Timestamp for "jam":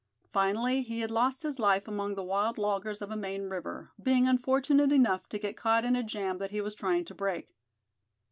6.01-6.39